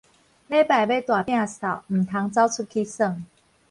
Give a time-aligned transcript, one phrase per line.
[0.03, 0.09] 禮拜欲
[0.99, 3.17] 大摒掃，毋通走出去耍